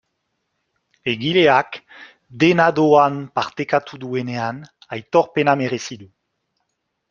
[1.11, 1.77] Egileak
[2.45, 4.65] dena doan partekatu duenean
[4.99, 6.13] aitorpena merezi du.